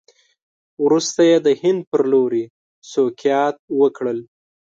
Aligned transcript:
وروسته 0.85 1.21
یې 1.29 1.37
د 1.45 1.47
هند 1.61 1.81
په 1.91 1.97
لوري 2.11 2.43
سوقیات 2.91 3.55
وکړل. 3.79 4.19